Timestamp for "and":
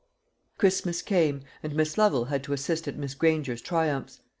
1.61-1.75